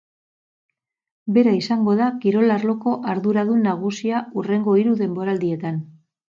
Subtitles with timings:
[1.35, 5.79] Bera izango da kirol arloko arduradun nagusia hurrengo hiru denboraldietan.